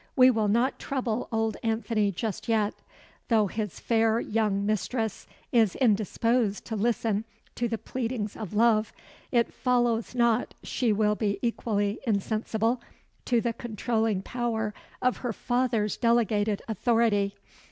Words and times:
"We 0.15 0.31
will 0.31 0.47
not 0.47 0.79
trouble 0.79 1.27
old 1.31 1.57
Anthony 1.61 2.11
just 2.11 2.47
yet. 2.49 2.73
Though 3.27 3.45
his 3.45 3.79
fair 3.79 4.19
young 4.19 4.65
mistress 4.65 5.27
is 5.51 5.75
indisposed 5.75 6.65
to 6.65 6.75
listen 6.75 7.23
to 7.53 7.67
the 7.67 7.77
pleadings 7.77 8.35
of 8.35 8.55
love, 8.55 8.93
it 9.31 9.53
follows 9.53 10.15
not 10.15 10.55
she 10.63 10.91
will 10.91 11.13
be 11.13 11.37
equally 11.43 11.99
insensible 12.07 12.81
to 13.25 13.41
the 13.41 13.53
controlling 13.53 14.23
power 14.23 14.73
of 15.03 15.17
her 15.17 15.33
father's 15.33 15.97
delegated 15.97 16.63
authority. 16.67 17.35